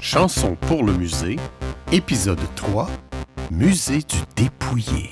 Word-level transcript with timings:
Chanson 0.00 0.56
pour 0.62 0.82
le 0.82 0.94
musée, 0.94 1.36
épisode 1.92 2.40
3, 2.56 2.88
Musée 3.50 3.98
du 3.98 4.16
dépouillé. 4.34 5.10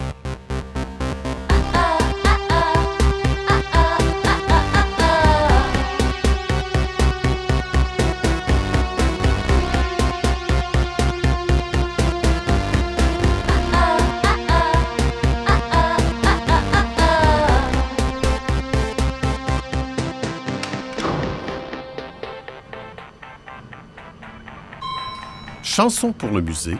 Chanson 25.78 26.10
pour 26.10 26.30
le 26.30 26.40
musée, 26.40 26.76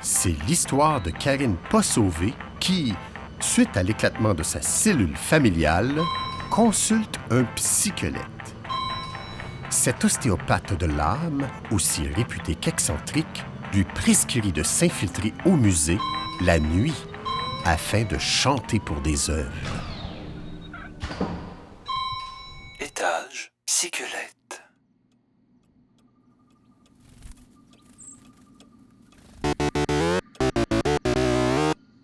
c'est 0.00 0.36
l'histoire 0.46 1.02
de 1.02 1.10
Karine 1.10 1.56
Possauvé 1.68 2.32
qui, 2.60 2.94
suite 3.40 3.76
à 3.76 3.82
l'éclatement 3.82 4.34
de 4.34 4.44
sa 4.44 4.62
cellule 4.62 5.16
familiale, 5.16 5.96
consulte 6.48 7.18
un 7.32 7.42
psychelette. 7.56 8.22
Cet 9.68 10.04
ostéopathe 10.04 10.78
de 10.78 10.86
l'âme, 10.86 11.48
aussi 11.72 12.06
réputé 12.06 12.54
qu'excentrique, 12.54 13.44
lui 13.74 13.82
prescrit 13.82 14.52
de 14.52 14.62
s'infiltrer 14.62 15.34
au 15.44 15.56
musée 15.56 15.98
la 16.40 16.60
nuit 16.60 16.94
afin 17.64 18.04
de 18.04 18.16
chanter 18.16 18.78
pour 18.78 19.00
des 19.00 19.28
œuvres. 19.28 19.95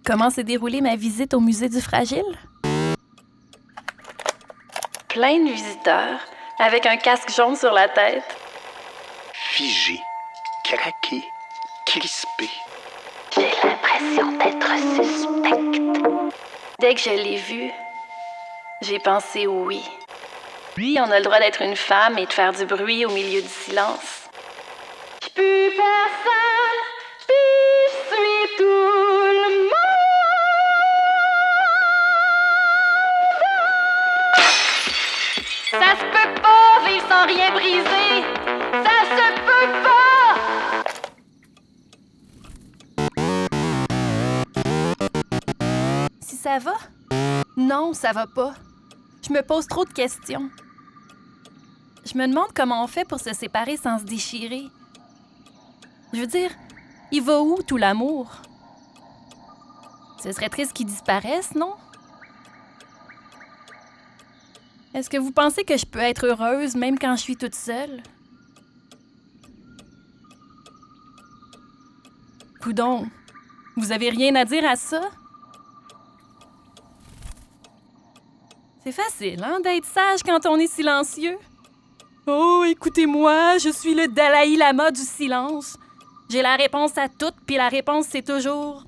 Comment 0.04 0.30
s'est 0.30 0.42
déroulée 0.42 0.80
ma 0.80 0.96
visite 0.96 1.32
au 1.32 1.38
musée 1.38 1.68
du 1.68 1.80
Fragile? 1.80 2.24
Plein 5.08 5.38
de 5.38 5.52
visiteurs, 5.52 6.18
avec 6.58 6.86
un 6.86 6.96
casque 6.96 7.30
jaune 7.30 7.54
sur 7.54 7.72
la 7.72 7.88
tête. 7.88 8.24
Figé, 9.32 10.00
craqué, 10.64 11.22
crispé. 11.86 12.50
J'ai 13.36 13.48
l'impression 13.62 14.32
d'être 14.38 14.76
suspecte. 14.96 15.80
Dès 16.80 16.94
que 16.94 17.00
je 17.00 17.10
l'ai 17.10 17.36
vu, 17.36 17.70
j'ai 18.80 18.98
pensé 18.98 19.46
oui. 19.46 19.84
Oui, 20.76 20.96
on 20.98 21.12
a 21.12 21.18
le 21.18 21.24
droit 21.24 21.38
d'être 21.38 21.62
une 21.62 21.76
femme 21.76 22.18
et 22.18 22.26
de 22.26 22.32
faire 22.32 22.52
du 22.52 22.64
bruit 22.64 23.06
au 23.06 23.10
milieu 23.10 23.40
du 23.40 23.48
silence. 23.48 24.28
Je 25.22 25.28
plus 25.28 25.70
personne, 25.76 26.80
puis 27.28 27.36
je 27.86 28.16
suis 28.16 28.56
tout 28.56 29.21
rien 37.26 37.52
briser. 37.52 38.24
Ça 38.84 38.98
se 39.10 39.26
peut 39.46 39.72
pas. 39.82 40.34
Si 46.20 46.36
ça 46.36 46.58
va? 46.58 46.74
Non, 47.56 47.92
ça 47.92 48.12
va 48.12 48.26
pas. 48.26 48.54
Je 49.26 49.32
me 49.32 49.42
pose 49.42 49.66
trop 49.66 49.84
de 49.84 49.92
questions. 49.92 50.50
Je 52.04 52.18
me 52.18 52.26
demande 52.26 52.48
comment 52.54 52.82
on 52.82 52.86
fait 52.86 53.04
pour 53.04 53.20
se 53.20 53.32
séparer 53.32 53.76
sans 53.76 53.98
se 54.00 54.04
déchirer. 54.04 54.64
Je 56.12 56.20
veux 56.20 56.26
dire, 56.26 56.50
il 57.12 57.22
va 57.22 57.40
où 57.40 57.62
tout 57.62 57.76
l'amour? 57.76 58.30
Ce 60.22 60.32
serait 60.32 60.48
triste 60.48 60.72
qu'il 60.72 60.86
disparaisse, 60.86 61.54
non? 61.54 61.74
Est-ce 64.94 65.08
que 65.08 65.16
vous 65.16 65.32
pensez 65.32 65.64
que 65.64 65.76
je 65.76 65.86
peux 65.86 66.00
être 66.00 66.26
heureuse 66.26 66.74
même 66.74 66.98
quand 66.98 67.16
je 67.16 67.22
suis 67.22 67.36
toute 67.36 67.54
seule? 67.54 68.02
Coudon, 72.60 73.06
vous 73.76 73.90
avez 73.90 74.10
rien 74.10 74.34
à 74.34 74.44
dire 74.44 74.64
à 74.68 74.76
ça? 74.76 75.00
C'est 78.84 78.92
facile, 78.92 79.42
hein, 79.42 79.60
d'être 79.60 79.86
sage 79.86 80.22
quand 80.24 80.44
on 80.44 80.58
est 80.58 80.66
silencieux. 80.66 81.38
Oh, 82.26 82.64
écoutez-moi, 82.68 83.58
je 83.58 83.70
suis 83.70 83.94
le 83.94 84.08
Dalai 84.08 84.56
Lama 84.56 84.90
du 84.90 85.00
silence. 85.00 85.78
J'ai 86.28 86.42
la 86.42 86.56
réponse 86.56 86.98
à 86.98 87.08
tout, 87.08 87.32
puis 87.46 87.56
la 87.56 87.68
réponse, 87.68 88.06
c'est 88.10 88.24
toujours. 88.24 88.84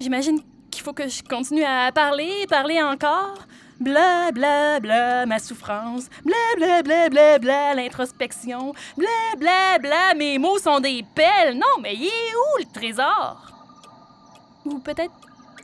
J'imagine 0.00 0.40
faut 0.84 0.92
que 0.92 1.08
je 1.08 1.22
continue 1.22 1.64
à 1.64 1.90
parler, 1.92 2.46
parler 2.46 2.82
encore. 2.82 3.38
Bla 3.80 4.30
bla 4.32 4.78
bla, 4.80 5.24
ma 5.24 5.38
souffrance. 5.38 6.10
Bla 6.22 6.34
bla 6.58 6.82
bla 6.82 7.08
bla 7.08 7.38
bla, 7.38 7.74
l'introspection. 7.74 8.74
Bla 8.94 9.08
bla 9.38 9.78
bla, 9.80 10.14
mes 10.14 10.38
mots 10.38 10.58
sont 10.58 10.80
des 10.80 11.02
pelles. 11.14 11.56
Non, 11.56 11.80
mais 11.80 11.94
il 11.94 12.04
est 12.04 12.34
où 12.34 12.58
le 12.58 12.66
trésor? 12.70 13.50
Ou 14.66 14.78
peut-être 14.78 15.14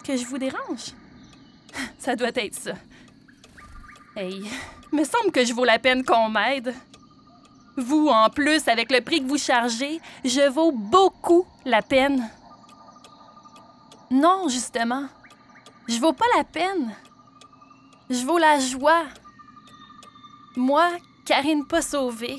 que 0.02 0.16
je 0.16 0.24
vous 0.24 0.38
dérange? 0.38 0.94
Ça 1.98 2.16
doit 2.16 2.30
être 2.34 2.54
ça. 2.54 2.72
Hey, 4.16 4.42
me 4.90 5.04
semble 5.04 5.32
que 5.32 5.44
je 5.44 5.52
vaux 5.52 5.66
la 5.66 5.78
peine 5.78 6.02
qu'on 6.02 6.30
m'aide. 6.30 6.74
Vous, 7.76 8.08
en 8.08 8.30
plus, 8.30 8.66
avec 8.68 8.90
le 8.90 9.02
prix 9.02 9.20
que 9.20 9.28
vous 9.28 9.38
chargez, 9.38 10.00
je 10.24 10.48
vaux 10.48 10.72
beaucoup 10.72 11.46
la 11.64 11.82
peine. 11.82 12.28
Non, 14.10 14.48
justement. 14.48 15.06
Je 15.88 15.98
vaux 16.00 16.12
pas 16.12 16.24
la 16.36 16.44
peine. 16.44 16.94
Je 18.10 18.26
vaux 18.26 18.38
la 18.38 18.58
joie. 18.58 19.04
Moi, 20.56 20.90
Karine 21.24 21.64
pas 21.64 21.80
sauvée, 21.80 22.38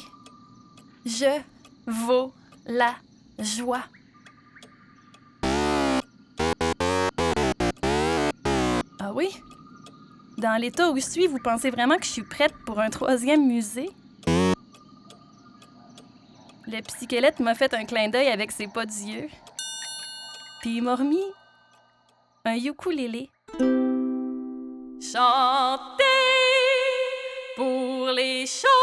je 1.06 1.40
vaux 1.88 2.34
la 2.66 2.94
joie. 3.40 3.84
Ah 9.00 9.14
oui? 9.14 9.30
Dans 10.38 10.59
l'état 10.59 10.92
où 10.92 10.96
je 10.98 11.02
suis, 11.02 11.28
vous 11.28 11.40
pensez 11.40 11.70
vraiment 11.70 11.96
que 11.96 12.03
je 12.03 12.12
suis 12.12 12.24
prête 12.24 12.53
pour 12.66 12.82
un 12.82 12.90
troisième 12.90 13.48
musée? 13.48 13.90
Le 16.68 16.82
psychelette 16.82 17.40
m'a 17.40 17.56
fait 17.56 17.74
un 17.74 17.86
clin 17.86 18.09
d'œil 18.09 18.28
avec 18.28 18.52
ses 18.52 18.68
pas 18.68 18.86
d'yeux. 18.86 19.30
Puis 20.59 20.76
il 20.78 20.82
m'a 20.82 20.96
remis 20.96 21.24
un 22.46 22.56
ukulélé. 22.56 23.29
Chanter 25.00 26.03
pour 27.56 28.07
les 28.16 28.46
choses. 28.46 28.81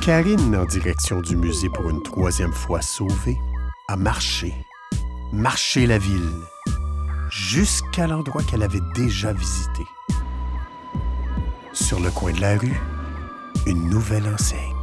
Karine, 0.00 0.56
en 0.56 0.64
direction 0.64 1.20
du 1.20 1.36
musée 1.36 1.68
pour 1.68 1.90
une 1.90 2.02
troisième 2.02 2.54
fois 2.54 2.80
sauvée, 2.80 3.38
a 3.86 3.96
marché, 3.96 4.54
marché 5.30 5.86
la 5.86 5.98
ville, 5.98 6.32
jusqu'à 7.28 8.06
l'endroit 8.06 8.42
qu'elle 8.42 8.62
avait 8.62 8.80
déjà 8.94 9.34
visité. 9.34 9.84
Sur 11.74 12.00
le 12.00 12.10
coin 12.10 12.32
de 12.32 12.40
la 12.40 12.56
rue, 12.56 12.80
une 13.66 13.90
nouvelle 13.90 14.26
enseigne. 14.26 14.74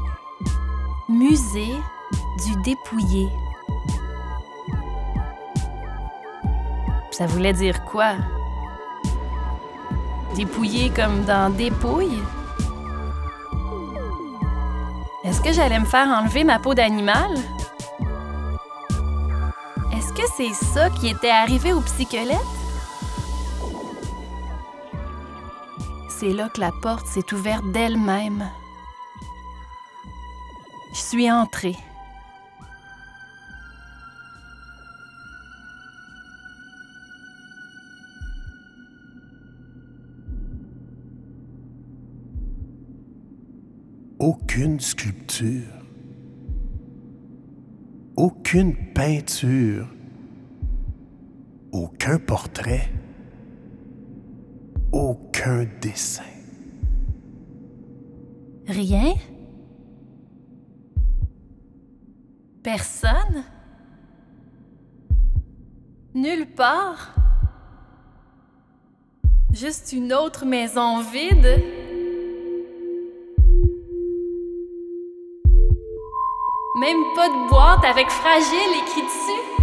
Musée 1.10 1.74
du 2.46 2.62
dépouillé. 2.62 3.28
Ça 7.10 7.26
voulait 7.26 7.54
dire 7.54 7.84
quoi? 7.86 8.14
Dépouillé 10.36 10.92
comme 10.92 11.26
dans 11.26 11.50
dépouille? 11.50 12.22
Est-ce 15.28 15.42
que 15.42 15.52
j'allais 15.52 15.80
me 15.80 15.86
faire 15.86 16.08
enlever 16.08 16.46
ma 16.46 16.58
peau 16.58 16.74
d'animal? 16.74 17.36
Est-ce 19.94 20.14
que 20.14 20.22
c'est 20.38 20.54
ça 20.54 20.90
qui 20.90 21.10
était 21.10 21.30
arrivé 21.30 21.74
au 21.74 21.82
psychelette? 21.82 22.38
C'est 26.08 26.32
là 26.32 26.48
que 26.48 26.62
la 26.62 26.72
porte 26.72 27.06
s'est 27.08 27.34
ouverte 27.34 27.66
d'elle-même. 27.74 28.50
Je 30.94 30.98
suis 30.98 31.30
entrée. 31.30 31.76
Aucune 44.30 44.78
sculpture. 44.82 45.86
Aucune 48.18 48.76
peinture. 48.94 49.88
Aucun 51.72 52.20
portrait. 52.20 52.90
Aucun 54.92 55.66
dessin. 55.80 56.24
Rien? 58.68 59.14
Personne? 62.64 63.46
Nulle 66.14 66.48
part? 66.54 67.16
Juste 69.54 69.94
une 69.94 70.12
autre 70.12 70.46
maison 70.46 71.00
vide? 71.00 71.77
Même 76.78 77.06
pas 77.16 77.28
de 77.28 77.50
boîte 77.50 77.84
avec 77.86 78.08
fragile 78.12 78.84
écrit 78.84 79.02
dessus? 79.02 79.57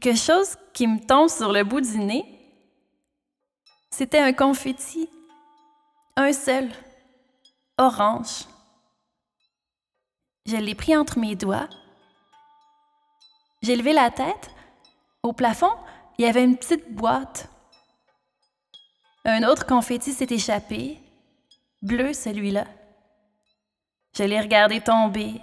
Quelque 0.00 0.16
chose 0.16 0.56
qui 0.72 0.86
me 0.86 0.98
tombe 0.98 1.28
sur 1.28 1.52
le 1.52 1.62
bout 1.62 1.82
du 1.82 1.98
nez. 1.98 2.24
C'était 3.90 4.20
un 4.20 4.32
confetti. 4.32 5.10
Un 6.16 6.32
seul. 6.32 6.70
Orange. 7.76 8.46
Je 10.46 10.56
l'ai 10.56 10.74
pris 10.74 10.96
entre 10.96 11.18
mes 11.18 11.36
doigts. 11.36 11.68
J'ai 13.62 13.76
levé 13.76 13.92
la 13.92 14.10
tête. 14.10 14.50
Au 15.22 15.34
plafond, 15.34 15.72
il 16.18 16.24
y 16.24 16.28
avait 16.28 16.44
une 16.44 16.56
petite 16.56 16.94
boîte. 16.94 17.50
Un 19.26 19.42
autre 19.42 19.66
confetti 19.66 20.12
s'est 20.12 20.26
échappé. 20.30 20.98
Bleu, 21.82 22.14
celui-là. 22.14 22.66
Je 24.16 24.24
l'ai 24.24 24.40
regardé 24.40 24.80
tomber, 24.80 25.40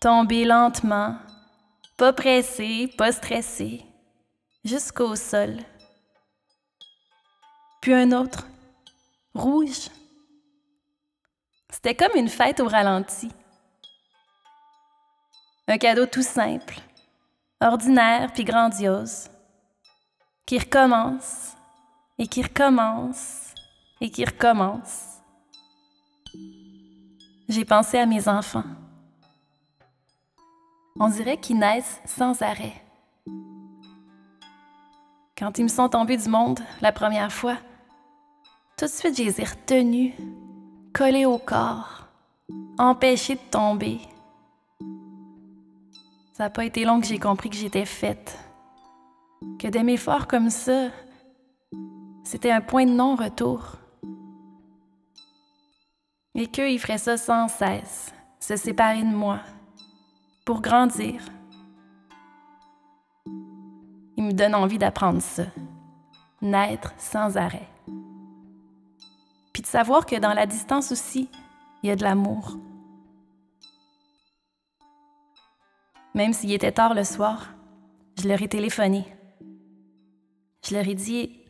tomber 0.00 0.44
lentement, 0.44 1.16
pas 1.96 2.12
pressé, 2.12 2.92
pas 2.98 3.12
stressé, 3.12 3.84
jusqu'au 4.64 5.16
sol. 5.16 5.56
Puis 7.80 7.94
un 7.94 8.12
autre, 8.12 8.46
rouge. 9.34 9.88
C'était 11.70 11.94
comme 11.94 12.16
une 12.16 12.28
fête 12.28 12.60
au 12.60 12.68
ralenti. 12.68 13.30
Un 15.68 15.78
cadeau 15.78 16.06
tout 16.06 16.22
simple, 16.22 16.78
ordinaire 17.60 18.32
puis 18.32 18.44
grandiose, 18.44 19.30
qui 20.44 20.58
recommence 20.58 21.56
et 22.18 22.26
qui 22.26 22.42
recommence 22.42 23.54
et 24.00 24.10
qui 24.10 24.24
recommence. 24.24 25.12
J'ai 27.48 27.64
pensé 27.64 27.98
à 27.98 28.06
mes 28.06 28.28
enfants. 28.28 28.64
On 30.98 31.08
dirait 31.08 31.38
qu'ils 31.38 31.58
naissent 31.58 32.00
sans 32.04 32.42
arrêt. 32.42 32.81
Quand 35.42 35.58
ils 35.58 35.64
me 35.64 35.68
sont 35.68 35.88
tombés 35.88 36.18
du 36.18 36.28
monde 36.28 36.60
la 36.82 36.92
première 36.92 37.32
fois, 37.32 37.56
tout 38.78 38.84
de 38.84 38.90
suite, 38.90 39.16
je 39.18 39.24
les 39.24 39.40
ai 39.40 39.44
retenus, 39.44 40.14
collés 40.94 41.26
au 41.26 41.36
corps, 41.36 42.06
empêchés 42.78 43.34
de 43.34 43.50
tomber. 43.50 43.98
Ça 46.32 46.44
n'a 46.44 46.50
pas 46.50 46.64
été 46.64 46.84
long 46.84 47.00
que 47.00 47.08
j'ai 47.08 47.18
compris 47.18 47.50
que 47.50 47.56
j'étais 47.56 47.86
faite. 47.86 48.38
Que 49.58 49.66
d'aimer 49.66 49.96
fort 49.96 50.28
comme 50.28 50.48
ça, 50.48 50.90
c'était 52.22 52.52
un 52.52 52.60
point 52.60 52.86
de 52.86 52.92
non-retour. 52.92 53.78
Et 56.36 56.46
qu'eux, 56.46 56.70
ils 56.70 56.78
feraient 56.78 56.98
ça 56.98 57.16
sans 57.16 57.48
cesse, 57.48 58.14
se 58.38 58.54
séparer 58.54 59.02
de 59.02 59.06
moi, 59.06 59.40
pour 60.44 60.60
grandir. 60.62 61.20
Donnent 64.42 64.56
envie 64.56 64.78
d'apprendre 64.78 65.22
ça, 65.22 65.44
naître 66.40 66.92
sans 66.98 67.36
arrêt. 67.36 67.68
puis 69.52 69.62
de 69.62 69.68
savoir 69.68 70.04
que 70.04 70.16
dans 70.16 70.32
la 70.32 70.46
distance 70.46 70.90
aussi, 70.90 71.30
il 71.80 71.88
y 71.88 71.92
a 71.92 71.94
de 71.94 72.02
l'amour. 72.02 72.56
Même 76.14 76.32
s'il 76.32 76.50
était 76.50 76.72
tard 76.72 76.94
le 76.94 77.04
soir, 77.04 77.50
je 78.20 78.26
leur 78.26 78.42
ai 78.42 78.48
téléphoné. 78.48 79.04
Je 80.66 80.74
leur 80.74 80.88
ai 80.88 80.96
dit 80.96 81.40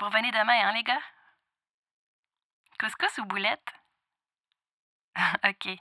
Vous 0.00 0.06
revenez 0.06 0.30
demain, 0.30 0.60
hein, 0.64 0.72
les 0.72 0.82
gars? 0.82 1.02
Couscous 2.80 3.18
ou 3.18 3.26
boulette? 3.26 3.68
Ok. 5.44 5.76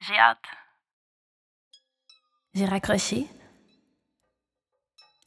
J'ai 0.00 0.18
hâte. 0.18 0.46
J'ai 2.54 2.64
raccroché. 2.64 3.28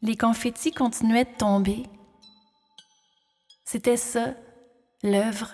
Les 0.03 0.17
confettis 0.17 0.71
continuaient 0.71 1.25
de 1.25 1.37
tomber. 1.37 1.83
C'était 3.65 3.97
ça, 3.97 4.33
l'œuvre. 5.03 5.53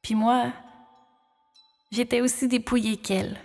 Puis 0.00 0.14
moi, 0.14 0.52
j'étais 1.90 2.20
aussi 2.20 2.46
dépouillée 2.46 2.96
qu'elle. 2.96 3.38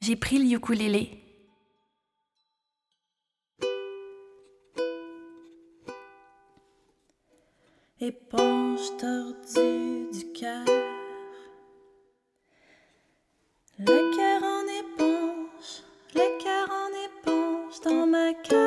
J'ai 0.00 0.16
pris 0.16 0.38
le 0.38 0.56
ukulélé. 0.56 1.22
Éponge 8.00 8.96
tordue 8.96 10.08
du 10.12 10.32
cœur. 10.32 10.64
Le 13.78 14.16
cœur 14.16 14.47
éponge 18.30 18.57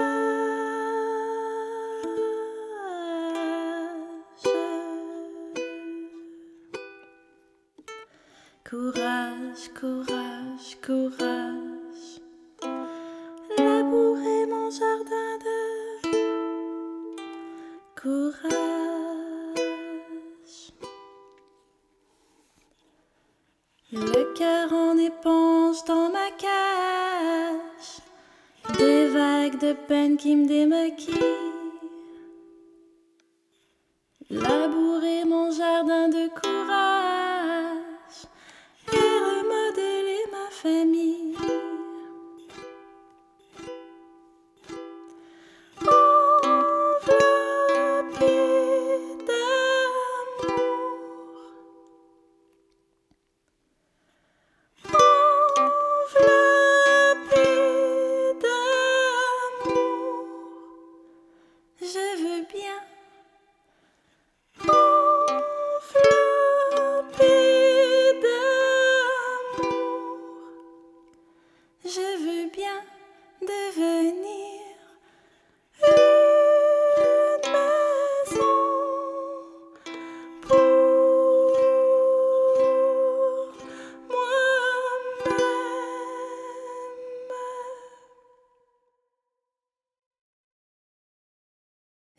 Labourer 34.29 35.25
mon 35.25 35.51
jardin 35.51 36.07
de 36.09 36.29
courage 36.29 36.60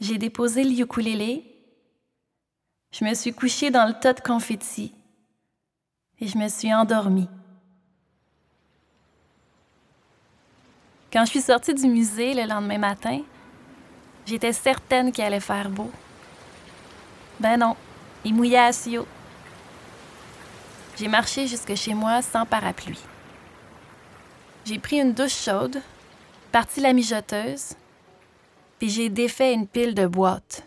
J'ai 0.02 0.18
déposé 0.18 0.64
le. 0.64 1.44
Je 2.90 3.04
me 3.04 3.14
suis 3.14 3.32
couchée 3.32 3.70
dans 3.70 3.86
le 3.86 3.94
tas 3.98 4.12
de 4.12 4.20
confettis 4.20 4.92
et 6.18 6.26
je 6.26 6.36
me 6.36 6.48
suis 6.48 6.74
endormie. 6.74 7.28
Quand 11.12 11.26
je 11.26 11.31
suis 11.31 11.42
sortie 11.42 11.75
du 11.75 11.87
musée 11.88 12.33
le 12.33 12.49
lendemain 12.49 12.78
matin, 12.78 13.21
j'étais 14.25 14.54
certaine 14.54 15.12
qu'il 15.12 15.23
allait 15.23 15.40
faire 15.40 15.69
beau. 15.69 15.90
Ben 17.38 17.59
non, 17.59 17.76
il 18.25 18.35
mouillait 18.35 18.57
à 18.59 18.73
Sio. 18.73 19.07
J'ai 20.97 21.09
marché 21.09 21.47
jusque 21.47 21.75
chez 21.75 21.92
moi 21.92 22.23
sans 22.23 22.47
parapluie. 22.47 23.00
J'ai 24.64 24.78
pris 24.78 25.00
une 25.00 25.12
douche 25.12 25.37
chaude, 25.37 25.83
parti 26.50 26.81
la 26.81 26.95
mijoteuse, 26.95 27.75
puis 28.78 28.88
j'ai 28.88 29.11
défait 29.11 29.52
une 29.52 29.66
pile 29.66 29.95
de 29.95 30.07
boîtes. 30.07 30.64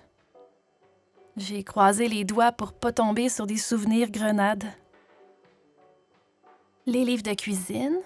J'ai 1.38 1.64
croisé 1.64 2.08
les 2.08 2.24
doigts 2.24 2.52
pour 2.52 2.72
pas 2.72 2.92
tomber 2.92 3.30
sur 3.30 3.48
des 3.48 3.58
souvenirs 3.58 4.12
grenades. 4.12 4.66
Les 6.86 7.04
livres 7.04 7.24
de 7.24 7.34
cuisine, 7.34 7.98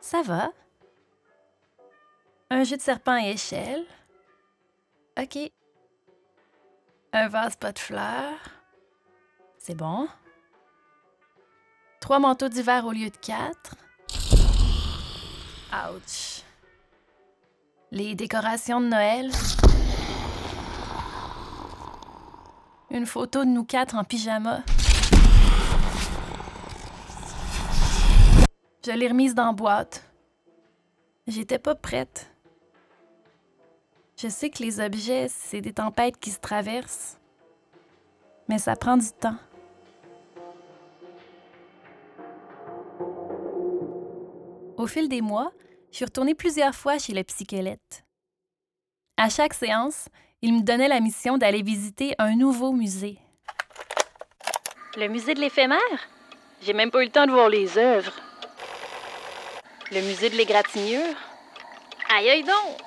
ça 0.00 0.22
va. 0.22 0.50
Un 2.56 2.62
jeu 2.62 2.76
de 2.76 2.82
serpent 2.82 3.10
à 3.10 3.26
échelle. 3.26 3.84
OK. 5.20 5.50
Un 7.12 7.26
vase 7.26 7.56
pas 7.56 7.72
de 7.72 7.80
fleurs. 7.80 8.38
C'est 9.58 9.74
bon. 9.74 10.06
Trois 11.98 12.20
manteaux 12.20 12.48
d'hiver 12.48 12.86
au 12.86 12.92
lieu 12.92 13.10
de 13.10 13.16
quatre. 13.16 13.74
Ouch. 15.72 16.44
Les 17.90 18.14
décorations 18.14 18.80
de 18.80 18.86
Noël. 18.86 19.32
Une 22.90 23.06
photo 23.06 23.44
de 23.44 23.50
nous 23.50 23.64
quatre 23.64 23.96
en 23.96 24.04
pyjama. 24.04 24.62
Je 28.86 28.92
l'ai 28.92 29.08
remise 29.08 29.34
dans 29.34 29.46
la 29.46 29.52
boîte. 29.52 30.08
J'étais 31.26 31.58
pas 31.58 31.74
prête. 31.74 32.30
Je 34.16 34.28
sais 34.28 34.48
que 34.48 34.62
les 34.62 34.80
objets, 34.80 35.26
c'est 35.28 35.60
des 35.60 35.72
tempêtes 35.72 36.18
qui 36.18 36.30
se 36.30 36.38
traversent. 36.38 37.18
Mais 38.48 38.58
ça 38.58 38.76
prend 38.76 38.96
du 38.96 39.10
temps. 39.10 39.36
Au 44.76 44.86
fil 44.86 45.08
des 45.08 45.20
mois, 45.20 45.52
je 45.90 45.96
suis 45.96 46.04
retournée 46.04 46.34
plusieurs 46.34 46.74
fois 46.74 46.98
chez 46.98 47.12
le 47.12 47.24
psychelette. 47.24 48.04
À 49.16 49.28
chaque 49.28 49.54
séance, 49.54 50.08
il 50.42 50.52
me 50.52 50.62
donnait 50.62 50.88
la 50.88 51.00
mission 51.00 51.38
d'aller 51.38 51.62
visiter 51.62 52.14
un 52.18 52.36
nouveau 52.36 52.72
musée. 52.72 53.18
Le 54.96 55.08
musée 55.08 55.34
de 55.34 55.40
l'éphémère? 55.40 55.78
J'ai 56.62 56.72
même 56.72 56.90
pas 56.90 57.02
eu 57.02 57.06
le 57.06 57.10
temps 57.10 57.26
de 57.26 57.32
voir 57.32 57.48
les 57.48 57.78
œuvres. 57.78 58.12
Le 59.90 60.00
musée 60.02 60.30
de 60.30 60.36
l'égratignure? 60.36 61.16
Aïe 62.14 62.30
aïe 62.30 62.44
donc! 62.44 62.83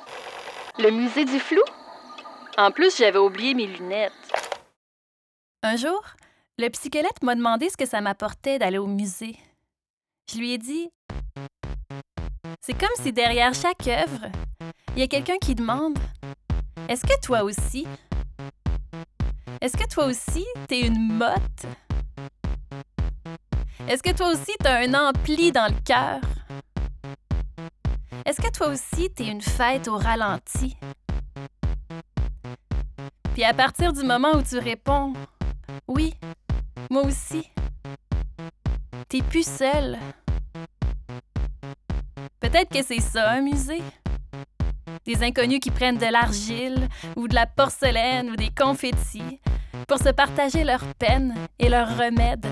Le 0.79 0.91
musée 0.91 1.25
du 1.25 1.39
flou? 1.39 1.61
En 2.55 2.69
plus, 2.69 2.95
j'avais 2.97 3.17
oublié 3.17 3.55
mes 3.55 3.65
lunettes. 3.65 4.11
Un 5.63 5.75
jour, 5.75 6.03
le 6.59 6.69
psychelette 6.69 7.23
m'a 7.23 7.33
demandé 7.33 7.67
ce 7.69 7.77
que 7.77 7.87
ça 7.87 7.99
m'apportait 7.99 8.59
d'aller 8.59 8.77
au 8.77 8.85
musée. 8.85 9.37
Je 10.31 10.37
lui 10.37 10.53
ai 10.53 10.59
dit 10.59 10.91
C'est 12.61 12.77
comme 12.77 12.95
si 13.01 13.11
derrière 13.11 13.55
chaque 13.55 13.87
œuvre, 13.87 14.27
il 14.95 14.99
y 14.99 15.03
a 15.03 15.07
quelqu'un 15.07 15.37
qui 15.41 15.55
demande 15.55 15.97
Est-ce 16.87 17.01
que 17.01 17.19
toi 17.21 17.41
aussi 17.41 17.87
Est-ce 19.61 19.77
que 19.77 19.87
toi 19.89 20.05
aussi, 20.05 20.45
t'es 20.67 20.81
une 20.81 21.13
motte? 21.13 21.65
Est-ce 23.87 24.03
que 24.03 24.15
toi 24.15 24.29
aussi, 24.29 24.51
t'as 24.59 24.85
un 24.87 24.93
ampli 24.93 25.51
dans 25.51 25.73
le 25.73 25.81
cœur 25.83 26.21
toi 28.57 28.69
aussi, 28.69 29.11
t'es 29.11 29.27
une 29.27 29.41
fête 29.41 29.87
au 29.87 29.97
ralenti. 29.97 30.75
Puis 33.33 33.43
à 33.43 33.53
partir 33.53 33.93
du 33.93 34.03
moment 34.03 34.31
où 34.33 34.41
tu 34.41 34.57
réponds 34.57 35.13
Oui, 35.87 36.15
moi 36.89 37.03
aussi, 37.03 37.51
t'es 39.09 39.21
plus 39.21 39.47
seule. 39.47 39.99
Peut-être 42.39 42.71
que 42.71 42.81
c'est 42.81 42.99
ça, 42.99 43.29
un 43.29 43.41
musée. 43.41 43.83
Des 45.05 45.23
inconnus 45.23 45.59
qui 45.59 45.69
prennent 45.69 45.99
de 45.99 46.11
l'argile 46.11 46.89
ou 47.15 47.27
de 47.27 47.35
la 47.35 47.45
porcelaine 47.45 48.31
ou 48.31 48.35
des 48.35 48.49
confettis 48.49 49.39
pour 49.87 49.99
se 49.99 50.09
partager 50.09 50.63
leurs 50.63 50.95
peines 50.95 51.35
et 51.59 51.69
leurs 51.69 51.95
remèdes. 51.95 52.47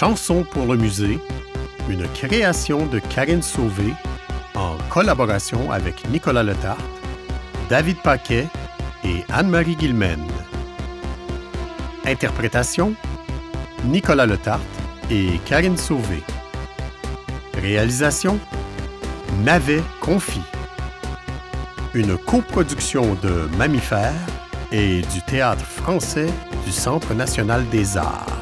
Chanson 0.00 0.44
pour 0.50 0.64
le 0.64 0.78
musée, 0.78 1.18
une 1.90 2.08
création 2.08 2.86
de 2.86 3.00
Karine 3.00 3.42
Sauvé 3.42 3.92
en 4.54 4.78
collaboration 4.88 5.70
avec 5.70 6.08
Nicolas 6.08 6.42
Letarte, 6.42 6.80
David 7.68 7.98
Paquet 7.98 8.46
et 9.04 9.24
Anne-Marie 9.28 9.76
Guillemène. 9.76 10.24
Interprétation 12.06 12.94
Nicolas 13.84 14.24
Letarte 14.24 14.62
et 15.10 15.38
Karine 15.44 15.76
Sauvé. 15.76 16.22
Réalisation 17.60 18.40
Navet 19.44 19.82
Confit. 20.00 20.40
Une 21.92 22.16
coproduction 22.16 23.18
de 23.22 23.50
Mammifères 23.58 24.14
et 24.72 25.02
du 25.02 25.20
Théâtre 25.26 25.66
français 25.66 26.32
du 26.64 26.72
Centre 26.72 27.12
national 27.12 27.68
des 27.68 27.98
arts. 27.98 28.39